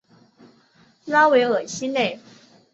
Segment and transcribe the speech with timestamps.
[1.05, 2.19] 拉韦尔西内。